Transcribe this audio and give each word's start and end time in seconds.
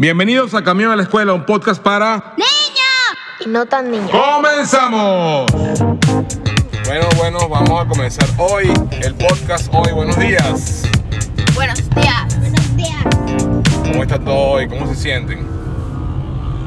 Bienvenidos 0.00 0.54
a 0.54 0.62
Camión 0.62 0.92
a 0.92 0.96
la 0.96 1.02
Escuela, 1.02 1.32
un 1.32 1.44
podcast 1.44 1.82
para... 1.82 2.34
¡Niños! 2.36 3.44
Y 3.44 3.48
no 3.48 3.66
tan 3.66 3.90
niños. 3.90 4.08
¡Comenzamos! 4.12 5.50
Bueno, 6.86 7.08
bueno, 7.16 7.48
vamos 7.48 7.84
a 7.84 7.88
comenzar 7.88 8.28
hoy 8.38 8.72
el 9.02 9.14
podcast. 9.16 9.66
Hoy, 9.74 9.90
buenos 9.92 10.16
días. 10.16 10.84
Buenos 11.52 11.90
días. 11.90 12.38
Buenos 12.38 12.76
días. 12.76 13.04
¿Cómo 13.90 14.04
está 14.04 14.20
todo 14.20 14.36
hoy? 14.36 14.68
¿Cómo 14.68 14.86
se 14.86 14.94
sienten? 14.94 15.44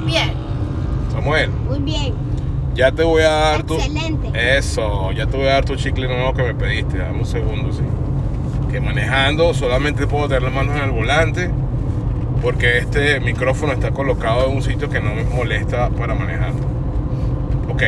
Bien. 0.06 0.34
Samuel, 1.14 1.52
Muy 1.52 1.80
bien. 1.80 2.14
ya 2.76 2.92
te 2.92 3.04
voy 3.04 3.22
a 3.22 3.30
dar 3.30 3.64
tu... 3.64 3.76
Excelente. 3.76 4.58
Eso, 4.58 5.14
ya 5.14 5.26
te 5.26 5.38
voy 5.38 5.48
a 5.48 5.54
dar 5.54 5.64
tu 5.64 5.78
chicle 5.78 6.06
nuevo 6.10 6.34
que 6.34 6.44
me 6.44 6.54
pediste. 6.54 6.98
Dame 6.98 7.20
un 7.20 7.26
segundo, 7.26 7.72
sí. 7.72 7.84
Que 8.70 8.82
manejando 8.82 9.54
solamente 9.54 10.06
puedo 10.06 10.28
tener 10.28 10.44
las 10.44 10.54
manos 10.54 10.76
en 10.76 10.84
el 10.84 10.92
volante 10.92 11.50
porque 12.42 12.80
este 12.80 13.20
micrófono 13.20 13.74
está 13.74 13.92
colocado 13.92 14.48
en 14.48 14.56
un 14.58 14.64
sitio 14.64 14.90
que 14.90 15.00
no 15.00 15.14
me 15.14 15.24
molesta 15.24 15.90
para 15.90 16.16
manejar. 16.16 16.52
Ok, 17.70 17.84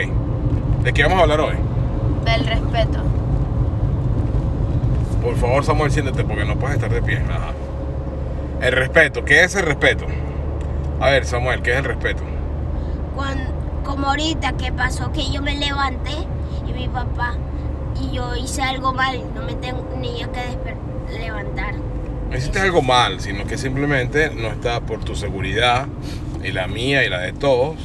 ¿de 0.83 0.93
qué 0.93 1.03
vamos 1.03 1.19
a 1.19 1.21
hablar 1.23 1.41
hoy? 1.41 1.55
Del 2.25 2.45
respeto. 2.45 2.99
Por 5.21 5.35
favor, 5.37 5.63
Samuel, 5.63 5.91
siéntate 5.91 6.23
porque 6.23 6.45
no 6.45 6.55
puedes 6.57 6.75
estar 6.75 6.91
de 6.91 7.01
pie. 7.01 7.17
Ajá. 7.17 7.51
El 8.61 8.71
respeto, 8.73 9.23
¿qué 9.25 9.43
es 9.43 9.55
el 9.55 9.63
respeto? 9.65 10.05
A 10.99 11.09
ver, 11.09 11.25
Samuel, 11.25 11.61
¿qué 11.61 11.71
es 11.71 11.77
el 11.77 11.85
respeto? 11.85 12.23
Cuando, 13.15 13.43
como 13.83 14.07
ahorita 14.07 14.53
que 14.53 14.71
pasó 14.71 15.11
que 15.11 15.29
yo 15.31 15.41
me 15.41 15.55
levanté 15.57 16.11
y 16.67 16.73
mi 16.73 16.87
papá 16.87 17.33
y 18.01 18.15
yo 18.15 18.35
hice 18.35 18.61
algo 18.61 18.93
mal, 18.93 19.21
no 19.35 19.41
me 19.43 19.53
tenía 19.55 20.27
que 20.31 20.39
desper- 20.39 21.17
levantar. 21.19 21.75
No 22.33 22.39
hiciste 22.39 22.59
algo 22.61 22.81
mal, 22.81 23.19
sino 23.21 23.45
que 23.45 23.59
simplemente 23.59 24.31
no 24.33 24.47
está 24.47 24.79
por 24.81 25.03
tu 25.05 25.15
seguridad 25.15 25.85
y 26.43 26.51
la 26.51 26.65
mía 26.67 27.05
y 27.05 27.09
la 27.09 27.19
de 27.19 27.31
todos. 27.31 27.75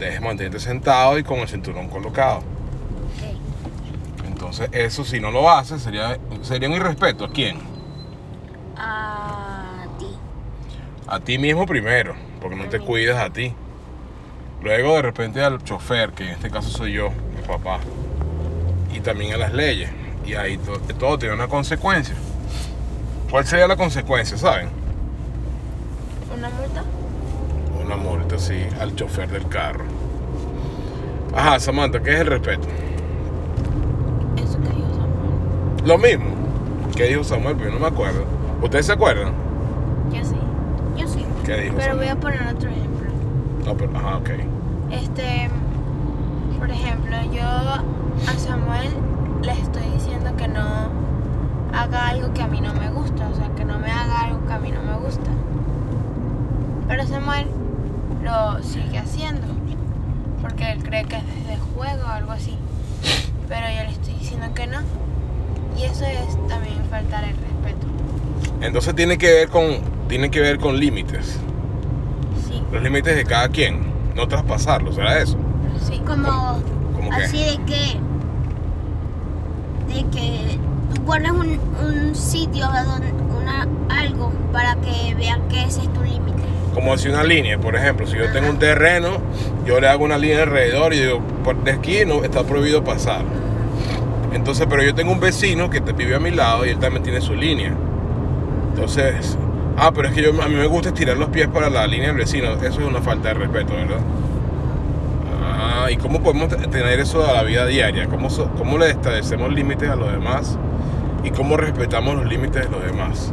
Debes 0.00 0.20
mantenerte 0.20 0.58
sentado 0.58 1.16
y 1.16 1.22
con 1.22 1.38
el 1.38 1.46
cinturón 1.48 1.88
colocado. 1.88 2.38
Ok. 2.38 4.24
Entonces, 4.26 4.68
eso 4.72 5.04
si 5.04 5.20
no 5.20 5.30
lo 5.30 5.48
haces, 5.48 5.80
sería, 5.80 6.18
sería 6.42 6.68
un 6.68 6.74
irrespeto. 6.74 7.24
¿A 7.24 7.30
quién? 7.30 7.58
A 8.76 9.84
ti. 9.96 10.06
A 11.06 11.20
ti 11.20 11.38
mismo 11.38 11.64
primero, 11.64 12.16
porque 12.40 12.56
no 12.56 12.64
te 12.68 12.80
cuidas 12.80 13.18
a 13.22 13.30
ti. 13.32 13.54
Luego, 14.60 14.96
de 14.96 15.02
repente, 15.02 15.40
al 15.40 15.62
chofer, 15.62 16.10
que 16.14 16.24
en 16.24 16.30
este 16.30 16.50
caso 16.50 16.68
soy 16.68 16.94
yo, 16.94 17.10
mi 17.10 17.42
papá. 17.46 17.78
Y 18.92 18.98
también 18.98 19.34
a 19.34 19.36
las 19.36 19.52
leyes. 19.52 19.88
Y 20.26 20.34
ahí 20.34 20.56
to- 20.58 20.80
todo 20.98 21.16
tiene 21.16 21.36
una 21.36 21.46
consecuencia. 21.46 22.16
¿Cuál 23.34 23.44
sería 23.46 23.66
la 23.66 23.74
consecuencia, 23.74 24.38
saben? 24.38 24.68
¿Una 26.38 26.48
multa? 26.50 26.84
Una 27.84 27.96
multa, 27.96 28.38
sí, 28.38 28.64
al 28.80 28.94
chofer 28.94 29.28
del 29.28 29.48
carro. 29.48 29.82
Ajá, 31.34 31.58
Samantha, 31.58 32.00
¿qué 32.00 32.14
es 32.14 32.20
el 32.20 32.28
respeto? 32.28 32.68
Eso 34.36 34.60
que 34.60 34.68
dijo 34.68 34.88
Samuel. 34.94 35.84
Lo 35.84 35.98
mismo. 35.98 36.26
¿Qué 36.94 37.08
dijo 37.08 37.24
Samuel? 37.24 37.56
Pero 37.56 37.70
yo 37.70 37.74
no 37.74 37.80
me 37.80 37.88
acuerdo. 37.88 38.24
¿Ustedes 38.62 38.86
se 38.86 38.92
acuerdan? 38.92 39.32
Yo 40.12 40.24
sí. 40.24 40.36
Yo 40.96 41.08
sí. 41.08 41.26
¿Qué 41.44 41.56
dijo 41.56 41.74
Pero 41.76 41.96
voy 41.96 42.06
a 42.06 42.14
poner 42.14 42.54
otro 42.54 42.70
ejemplo. 42.70 43.10
No, 43.64 43.76
pero, 43.76 43.96
ajá, 43.96 44.18
ok. 44.18 44.30
Este, 44.92 45.50
por 46.60 46.70
ejemplo, 46.70 47.16
yo 47.32 47.42
a 47.42 48.38
Samuel 48.38 48.90
le 49.42 49.52
estoy 49.54 49.90
diciendo 49.92 50.36
que 50.36 50.46
no 50.46 50.88
haga 51.74 52.08
algo 52.08 52.32
que 52.32 52.42
a 52.42 52.46
mí 52.46 52.60
no 52.60 52.72
me 52.74 52.90
gusta, 52.90 53.28
o 53.28 53.34
sea, 53.34 53.48
que 53.56 53.64
no 53.64 53.78
me 53.78 53.90
haga 53.90 54.22
algo 54.22 54.46
que 54.46 54.52
a 54.52 54.58
mí 54.58 54.70
no 54.70 54.82
me 54.82 54.94
gusta. 55.04 55.30
Pero 56.88 57.06
Samuel 57.06 57.46
lo 58.22 58.62
sigue 58.62 58.98
haciendo, 58.98 59.46
porque 60.40 60.70
él 60.72 60.82
cree 60.82 61.04
que 61.04 61.16
es 61.16 61.46
de 61.48 61.56
juego 61.74 62.04
o 62.04 62.08
algo 62.08 62.32
así. 62.32 62.56
Pero 63.48 63.66
yo 63.68 63.82
le 63.82 63.90
estoy 63.90 64.14
diciendo 64.14 64.46
que 64.54 64.66
no. 64.66 64.80
Y 65.76 65.84
eso 65.84 66.04
es 66.04 66.36
también 66.48 66.84
faltar 66.88 67.24
el 67.24 67.30
respeto. 67.30 67.86
Entonces 68.60 68.94
tiene 68.94 69.18
que 69.18 69.32
ver 69.32 69.48
con, 69.48 69.64
tiene 70.08 70.30
que 70.30 70.40
ver 70.40 70.58
con 70.58 70.78
límites. 70.78 71.38
Sí, 72.46 72.62
Los 72.72 72.82
límites 72.82 73.16
de 73.16 73.24
cada 73.24 73.48
quien. 73.48 73.92
No 74.14 74.28
traspasarlos, 74.28 74.94
¿será 74.94 75.20
eso? 75.20 75.36
sí. 75.80 76.00
Como 76.06 76.30
así 77.12 77.38
de 77.38 77.58
que 77.66 77.98
de 79.92 80.04
que 80.10 80.58
pones 81.04 81.30
un, 81.32 81.58
un 81.82 82.14
sitio 82.14 82.66
donde 82.66 83.12
una 83.38 83.66
algo 83.88 84.32
para 84.52 84.76
que 84.76 85.14
vean 85.14 85.48
que 85.48 85.62
ese 85.64 85.82
es 85.82 85.92
tu 85.92 86.02
límite. 86.02 86.42
Como 86.74 86.96
si 86.98 87.08
una 87.08 87.22
línea, 87.22 87.58
por 87.58 87.76
ejemplo, 87.76 88.06
si 88.06 88.16
yo 88.16 88.30
tengo 88.32 88.50
un 88.50 88.58
terreno, 88.58 89.18
yo 89.64 89.80
le 89.80 89.88
hago 89.88 90.04
una 90.04 90.18
línea 90.18 90.42
alrededor 90.42 90.92
y 90.92 91.00
digo, 91.00 91.20
por 91.44 91.56
de 91.62 91.72
aquí 91.72 92.04
no 92.04 92.24
está 92.24 92.42
prohibido 92.42 92.82
pasar. 92.82 93.22
Entonces, 94.32 94.66
pero 94.68 94.82
yo 94.82 94.94
tengo 94.94 95.12
un 95.12 95.20
vecino 95.20 95.70
que 95.70 95.80
te 95.80 95.92
vive 95.92 96.16
a 96.16 96.20
mi 96.20 96.32
lado 96.32 96.66
y 96.66 96.70
él 96.70 96.78
también 96.78 97.02
tiene 97.04 97.20
su 97.20 97.34
línea. 97.34 97.72
Entonces, 98.70 99.38
ah, 99.76 99.92
pero 99.94 100.08
es 100.08 100.14
que 100.14 100.22
yo, 100.22 100.30
a 100.42 100.48
mí 100.48 100.56
me 100.56 100.66
gusta 100.66 100.88
estirar 100.88 101.16
los 101.16 101.28
pies 101.28 101.46
para 101.46 101.70
la 101.70 101.86
línea 101.86 102.08
del 102.08 102.16
vecino. 102.16 102.50
Eso 102.54 102.80
es 102.80 102.86
una 102.86 103.00
falta 103.00 103.28
de 103.28 103.34
respeto, 103.34 103.74
¿verdad? 103.74 104.00
Ah, 105.42 105.88
¿y 105.90 105.96
cómo 105.96 106.20
podemos 106.20 106.48
te- 106.48 106.56
tener 106.66 106.98
eso 106.98 107.24
a 107.28 107.32
la 107.34 107.42
vida 107.44 107.66
diaria? 107.66 108.08
¿Cómo, 108.08 108.28
so- 108.30 108.50
cómo 108.58 108.78
le 108.78 108.90
establecemos 108.90 109.52
límites 109.52 109.88
a 109.88 109.94
los 109.96 110.10
demás? 110.10 110.58
¿Y 111.24 111.30
cómo 111.30 111.56
respetamos 111.56 112.14
los 112.16 112.26
límites 112.26 112.64
de 112.64 112.70
los 112.70 112.84
demás? 112.84 113.32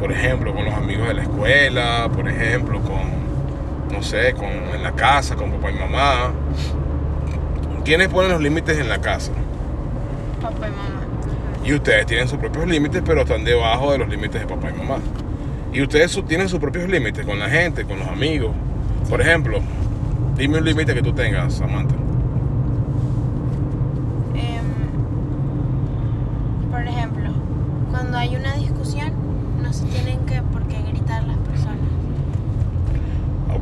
Por 0.00 0.12
ejemplo, 0.12 0.52
con 0.54 0.64
los 0.64 0.74
amigos 0.74 1.08
de 1.08 1.14
la 1.14 1.22
escuela, 1.22 2.08
por 2.14 2.28
ejemplo, 2.28 2.80
con, 2.80 3.94
no 3.94 4.02
sé, 4.02 4.34
con, 4.34 4.46
en 4.46 4.82
la 4.82 4.92
casa, 4.92 5.36
con 5.36 5.50
papá 5.52 5.70
y 5.70 5.78
mamá. 5.78 6.32
¿Quiénes 7.84 8.08
ponen 8.08 8.32
los 8.32 8.40
límites 8.40 8.78
en 8.78 8.88
la 8.88 9.00
casa? 9.00 9.32
Papá 10.42 10.66
y 10.68 10.70
mamá. 10.70 11.06
Y 11.64 11.72
ustedes 11.74 12.06
tienen 12.06 12.28
sus 12.28 12.38
propios 12.38 12.66
límites, 12.68 13.02
pero 13.04 13.22
están 13.22 13.44
debajo 13.44 13.92
de 13.92 13.98
los 13.98 14.08
límites 14.08 14.40
de 14.40 14.46
papá 14.46 14.70
y 14.70 14.78
mamá. 14.78 14.98
Y 15.72 15.82
ustedes 15.82 16.20
tienen 16.26 16.48
sus 16.48 16.58
propios 16.58 16.88
límites 16.88 17.26
con 17.26 17.38
la 17.38 17.48
gente, 17.48 17.84
con 17.84 17.98
los 17.98 18.08
amigos. 18.08 18.52
Por 19.10 19.20
ejemplo, 19.20 19.58
dime 20.36 20.58
un 20.58 20.64
límite 20.64 20.94
que 20.94 21.02
tú 21.02 21.12
tengas, 21.12 21.54
Samantha. 21.54 21.94
Em, 24.34 24.64
por 26.70 26.82
ejemplo, 26.82 27.30
cuando 27.90 28.16
hay 28.16 28.36
una 28.36 28.54
discusión, 28.54 29.12
no 29.62 29.72
se 29.72 29.86
tienen 29.86 30.20
que 30.26 30.40
por 30.42 30.66
qué 30.68 30.80
gritar 30.82 31.24
las 31.24 31.38
personas. 31.38 31.88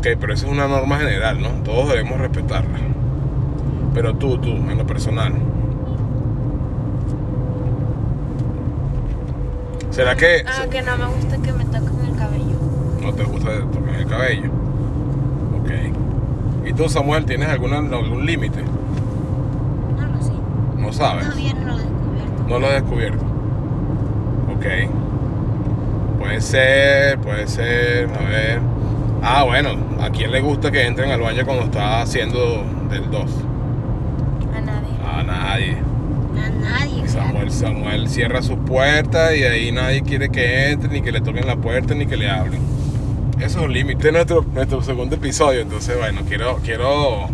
Ok, 0.05 0.19
pero 0.21 0.35
esa 0.35 0.45
es 0.45 0.53
una 0.53 0.69
norma 0.69 0.99
general, 0.99 1.41
¿no? 1.41 1.49
Todos 1.65 1.89
debemos 1.89 2.21
respetarla. 2.21 2.79
Pero 3.95 4.15
tú, 4.17 4.37
tú, 4.37 4.51
en 4.51 4.77
lo 4.77 4.87
personal. 4.87 5.33
¿Será 9.89 10.15
que 10.15 10.45
Ah, 10.47 10.67
que 10.71 10.83
no 10.83 10.99
me 10.99 11.07
gusta 11.07 11.39
que 11.39 11.53
me 11.55 11.65
toquen 11.65 12.05
el 12.07 12.17
cabello. 12.19 12.59
no 13.01 13.15
te 13.15 13.23
gusta 13.25 13.51
tocar 13.73 13.95
el 13.95 14.07
cabello? 14.07 14.51
Ok. 15.63 15.71
¿Y 16.69 16.73
tú, 16.75 16.87
Samuel, 16.91 17.25
tienes 17.25 17.49
alguna, 17.49 17.79
algún 17.79 18.27
límite? 18.27 18.61
No 18.63 20.07
lo 20.07 20.23
sé. 20.23 20.33
No 20.77 20.93
sabes. 20.93 21.25
Todavía 21.25 21.55
no 21.55 21.65
lo 21.67 21.73
he 21.73 21.83
descubierto. 21.83 22.43
No 22.47 22.59
lo 22.59 22.67
he 22.67 22.73
descubierto. 22.75 23.25
Ok. 24.55 24.67
Puede 26.19 26.41
ser, 26.43 27.19
puede 27.21 27.47
ser, 27.47 28.11
a 28.11 28.29
ver. 28.29 28.74
Ah, 29.27 29.43
bueno, 29.45 29.71
¿a 30.03 30.11
quién 30.11 30.31
le 30.31 30.43
gusta 30.43 30.71
que 30.71 30.87
entren 30.87 31.11
al 31.11 31.23
baño 31.23 31.47
cuando 31.47 31.65
está 31.65 32.03
haciendo 32.03 32.63
del 32.91 33.11
2? 33.11 33.31
A 34.55 34.61
nadie. 34.61 34.91
A 35.03 35.23
nadie. 35.23 35.77
A 36.37 36.51
nadie. 36.51 37.09
Samuel, 37.09 37.51
Samuel 37.51 38.09
cierra 38.11 38.43
su 38.43 38.59
puerta 38.59 39.35
y 39.35 39.45
ahí 39.45 39.73
nadie 39.73 40.03
quiere 40.03 40.29
que 40.29 40.73
entre, 40.73 40.91
ni 40.91 41.01
que 41.01 41.11
le 41.11 41.23
toquen 41.23 41.47
la 41.47 41.57
puerta, 41.57 41.95
ni 41.95 42.05
que 42.05 42.19
le 42.19 42.29
hablen. 42.29 42.61
Eso 43.39 43.61
es 43.61 43.65
un 43.65 43.73
límite. 43.73 43.97
Este 43.97 44.09
es 44.09 44.13
nuestro, 44.13 44.45
nuestro 44.53 44.83
segundo 44.83 45.17
episodio, 45.17 45.63
entonces 45.63 45.97
bueno, 45.97 46.21
quiero, 46.29 46.59
quiero 46.63 47.31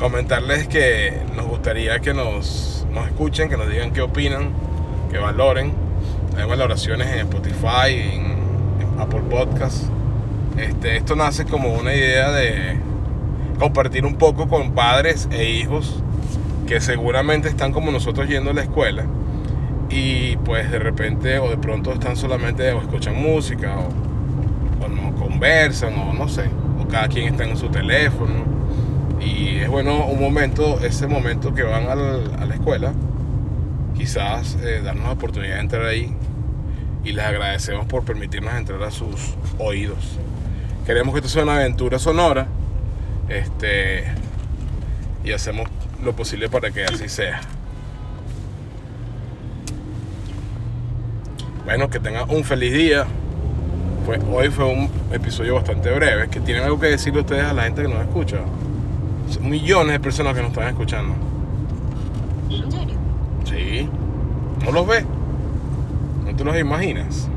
comentarles 0.00 0.66
que 0.66 1.12
nos 1.36 1.46
gustaría 1.46 2.00
que 2.00 2.12
nos, 2.12 2.84
nos 2.92 3.06
escuchen, 3.06 3.48
que 3.48 3.56
nos 3.56 3.70
digan 3.70 3.92
qué 3.92 4.00
opinan, 4.00 4.48
que 5.12 5.18
valoren. 5.18 5.72
Hay 6.36 6.48
valoraciones 6.48 7.06
en 7.06 7.20
Spotify, 7.20 7.92
en, 7.92 8.24
en 8.80 8.98
Apple 9.00 9.22
Podcasts. 9.30 9.88
Este, 10.60 10.98
esto 10.98 11.16
nace 11.16 11.46
como 11.46 11.72
una 11.72 11.94
idea 11.94 12.30
de 12.32 12.76
compartir 13.58 14.04
un 14.04 14.16
poco 14.16 14.46
con 14.46 14.72
padres 14.72 15.26
e 15.30 15.48
hijos 15.48 16.02
que 16.66 16.82
seguramente 16.82 17.48
están 17.48 17.72
como 17.72 17.90
nosotros 17.90 18.28
yendo 18.28 18.50
a 18.50 18.52
la 18.52 18.62
escuela 18.62 19.06
y 19.88 20.36
pues 20.36 20.70
de 20.70 20.78
repente 20.78 21.38
o 21.38 21.48
de 21.48 21.56
pronto 21.56 21.94
están 21.94 22.14
solamente 22.14 22.70
o 22.72 22.80
escuchan 22.82 23.14
música 23.16 23.74
o, 23.78 23.88
o 24.84 25.14
conversan 25.14 25.94
o 25.98 26.12
no 26.12 26.28
sé, 26.28 26.44
o 26.78 26.86
cada 26.86 27.08
quien 27.08 27.32
está 27.32 27.44
en 27.44 27.56
su 27.56 27.70
teléfono 27.70 28.44
y 29.18 29.60
es 29.60 29.68
bueno 29.70 30.04
un 30.04 30.20
momento, 30.20 30.78
ese 30.80 31.06
momento 31.06 31.54
que 31.54 31.62
van 31.62 31.86
a 31.88 31.94
la 31.94 32.54
escuela, 32.54 32.92
quizás 33.96 34.58
eh, 34.62 34.82
darnos 34.84 35.06
la 35.06 35.12
oportunidad 35.12 35.54
de 35.54 35.60
entrar 35.60 35.86
ahí 35.86 36.14
y 37.02 37.12
les 37.12 37.24
agradecemos 37.24 37.86
por 37.86 38.04
permitirnos 38.04 38.52
entrar 38.54 38.82
a 38.82 38.90
sus 38.90 39.34
oídos. 39.58 40.18
Queremos 40.90 41.14
que 41.14 41.20
esto 41.20 41.28
sea 41.28 41.44
una 41.44 41.54
aventura 41.54 42.00
sonora 42.00 42.48
este, 43.28 44.06
y 45.22 45.30
hacemos 45.30 45.68
lo 46.02 46.16
posible 46.16 46.48
para 46.48 46.72
que 46.72 46.84
así 46.84 47.08
sea. 47.08 47.42
Bueno, 51.64 51.88
que 51.90 52.00
tengan 52.00 52.28
un 52.28 52.42
feliz 52.42 52.72
día. 52.72 53.06
Pues 54.04 54.20
hoy 54.32 54.48
fue 54.48 54.64
un 54.64 54.90
episodio 55.12 55.54
bastante 55.54 55.92
breve. 55.92 56.28
Que 56.28 56.40
tienen 56.40 56.64
algo 56.64 56.80
que 56.80 56.88
decirle 56.88 57.20
ustedes 57.20 57.44
a 57.44 57.52
la 57.52 57.62
gente 57.62 57.82
que 57.82 57.88
nos 57.88 58.00
escucha. 58.00 58.38
Son 59.28 59.48
millones 59.48 59.92
de 59.92 60.00
personas 60.00 60.34
que 60.34 60.42
nos 60.42 60.50
están 60.50 60.70
escuchando. 60.70 61.14
¿En? 62.50 62.68
Sí. 63.46 63.88
¿No 64.64 64.72
los 64.72 64.88
ves? 64.88 65.04
¿No 66.24 66.34
te 66.34 66.42
los 66.42 66.58
imaginas? 66.58 67.28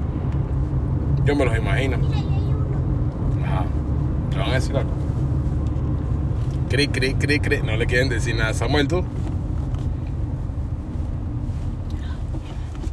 Yo 1.24 1.36
me 1.36 1.46
los 1.46 1.56
imagino. 1.56 2.00
Mira, 2.00 2.18
ahí 2.18 2.24
hay 2.24 2.48
uno. 2.48 2.74
Ajá. 3.46 3.66
¿Le 4.34 4.40
van 4.40 4.50
a 4.50 4.54
decir 4.54 4.76
algo? 4.76 4.92
Cri, 6.70 6.88
cri, 6.88 7.14
cri, 7.14 7.40
cri. 7.40 7.62
No 7.62 7.78
le 7.78 7.86
quieren 7.86 8.10
decir 8.10 8.36
nada. 8.36 8.54
Samuel, 8.54 8.88
tú. 8.88 9.04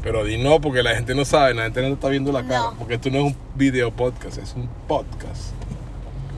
Pero 0.03 0.25
di 0.25 0.39
no, 0.39 0.61
porque 0.61 0.83
la 0.83 0.95
gente 0.95 1.15
no 1.15 1.25
sabe, 1.25 1.55
la 1.55 1.65
gente 1.65 1.83
no 1.83 1.89
te 1.89 1.95
está 1.95 2.09
viendo 2.09 2.33
la 2.33 2.43
cara. 2.43 2.59
No. 2.59 2.75
Porque 2.79 2.95
esto 2.95 3.11
no 3.11 3.19
es 3.19 3.25
un 3.25 3.37
video 3.55 3.91
podcast, 3.91 4.39
es 4.39 4.55
un 4.55 4.69
podcast. 4.89 5.53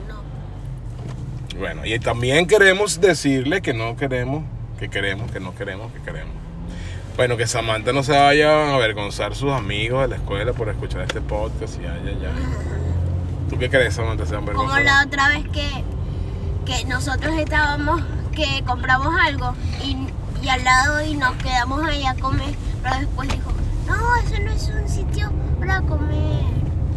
No. 0.07 1.59
Bueno, 1.59 1.85
y 1.85 1.97
también 1.99 2.45
queremos 2.45 2.99
decirle 2.99 3.61
que 3.61 3.73
no 3.73 3.95
queremos, 3.95 4.43
que 4.79 4.89
queremos, 4.89 5.31
que 5.31 5.39
no 5.39 5.55
queremos, 5.55 5.91
que 5.93 5.99
queremos. 6.01 6.33
Bueno, 7.15 7.37
que 7.37 7.47
Samantha 7.47 7.93
no 7.93 8.03
se 8.03 8.11
vaya 8.11 8.71
a 8.71 8.75
avergonzar 8.75 9.35
sus 9.35 9.51
amigos 9.51 10.01
de 10.01 10.07
la 10.09 10.15
escuela 10.15 10.51
por 10.53 10.67
escuchar 10.67 11.01
este 11.01 11.21
podcast 11.21 11.79
y 11.81 11.85
ay, 11.85 12.01
ay, 12.05 12.17
ay. 12.25 12.82
¿Tú 13.53 13.59
qué 13.59 13.69
crees, 13.69 13.93
Samantha? 13.93 14.25
¿Se 14.25 14.33
van 14.35 14.49
a 14.49 14.53
Como 14.53 14.75
la 14.79 15.03
otra 15.05 15.27
vez 15.27 15.47
que, 15.49 15.83
que 16.65 16.85
nosotros 16.85 17.35
estábamos, 17.37 18.01
que 18.31 18.63
compramos 18.65 19.13
algo 19.23 19.53
y, 19.83 19.95
y 20.43 20.49
al 20.49 20.63
lado 20.63 21.05
y 21.05 21.15
nos 21.15 21.33
quedamos 21.35 21.85
ahí 21.85 22.03
a 22.03 22.15
comer, 22.15 22.55
pero 22.81 22.97
después 22.97 23.29
dijo, 23.29 23.51
no, 23.85 24.15
eso 24.15 24.41
no 24.43 24.49
es 24.51 24.69
un 24.69 24.89
sitio 24.89 25.31
para 25.59 25.81
comer. 25.83 26.41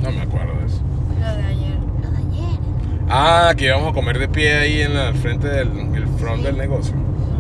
No 0.01 0.11
me 0.13 0.23
acuerdo 0.23 0.55
de 0.61 0.65
eso. 0.67 0.81
Lo 1.21 1.37
de 1.37 1.45
ayer. 1.47 1.79
Lo 2.03 2.11
de 2.11 2.17
ayer. 2.17 2.59
Ah, 3.11 3.53
que 3.55 3.67
íbamos 3.67 3.91
a 3.91 3.93
comer 3.93 4.19
de 4.19 4.29
pie 4.29 4.57
ahí 4.59 4.81
en 4.81 4.95
la 4.95 5.13
frente 5.13 5.49
del 5.49 5.69
el 5.95 6.09
front 6.19 6.43
del 6.43 6.57
negocio. 6.57 6.95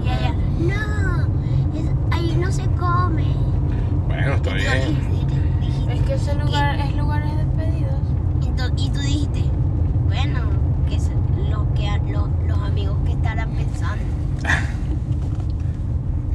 Y 0.04 0.08
ella, 0.08 0.34
no, 0.58 1.24
es- 1.74 2.14
ahí 2.14 2.36
no 2.38 2.52
se 2.52 2.64
come. 2.72 3.24
Bueno, 4.08 4.34
está 4.34 4.50
Y 4.50 4.54
bien. 4.56 5.16
Es 5.90 6.02
que 6.02 6.14
ese 6.16 6.34
lugar 6.34 6.78
es 6.80 6.94
lugares 6.96 7.30
despedidos. 7.38 7.94
y 8.42 8.48
tú- 8.56 8.72
y 8.76 8.90
tú 8.90 9.00
dijiste, 9.00 9.44
bueno, 10.06 10.40
que 10.88 10.96
es 10.96 11.10
lo 11.50 11.66
que 11.74 11.88
a- 11.88 11.98
lo- 11.98 12.28
los 12.46 12.58
amigos 12.58 12.96
que 13.04 13.12
estarán 13.12 13.50
pensando. 13.50 14.02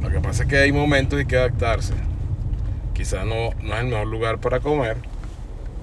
Lo 0.02 0.10
que 0.52 0.58
hay 0.58 0.70
momentos 0.70 1.18
y 1.18 1.24
que 1.24 1.38
adaptarse. 1.38 1.94
Quizás 2.92 3.24
no, 3.24 3.52
no 3.62 3.74
es 3.74 3.80
el 3.80 3.86
mejor 3.86 4.06
lugar 4.06 4.38
para 4.38 4.60
comer, 4.60 4.98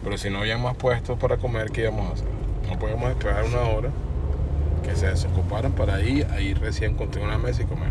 pero 0.03 0.15
si 0.15 0.29
no 0.29 0.41
había 0.41 0.59
más 0.59 0.75
puestos 0.75 1.17
para 1.17 1.37
comer, 1.37 1.71
¿qué 1.71 1.81
íbamos 1.81 2.07
a 2.07 2.13
hacer? 2.13 2.27
No 2.69 2.77
podemos 2.77 3.09
esperar 3.09 3.45
una 3.45 3.61
hora 3.61 3.89
que 4.83 4.95
se 4.95 5.07
desocuparan 5.07 5.71
para 5.71 5.99
ir, 6.01 6.27
ahí 6.29 6.53
recién 6.53 6.91
encontrar 6.91 7.25
una 7.25 7.39
mesa 7.39 7.63
y 7.63 7.65
comer. 7.65 7.89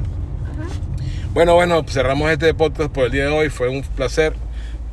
Bueno, 1.33 1.55
bueno, 1.55 1.83
cerramos 1.83 2.31
este 2.31 2.55
podcast 2.55 2.93
por 2.93 3.07
el 3.07 3.11
día 3.11 3.25
de 3.25 3.31
hoy. 3.33 3.49
Fue 3.49 3.69
un 3.69 3.83
placer 3.83 4.37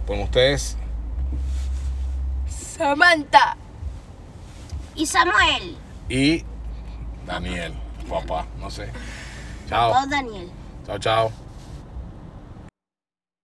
con 0.07 0.21
ustedes. 0.21 0.77
Samantha. 2.49 3.57
Y 4.95 5.05
Samuel, 5.05 5.77
y 6.09 6.43
Daniel, 7.27 7.75
papá, 8.09 8.47
no 8.59 8.71
sé. 8.71 8.89
Chao, 9.69 9.93
Daniel. 10.07 10.49
chao, 10.87 10.97
chao. 10.97 11.44